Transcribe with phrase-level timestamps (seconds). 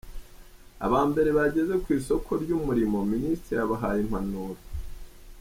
[0.85, 4.59] Abambere bageze ku isoko ry’umurimo, Minisitiri yabahaye Impanuro.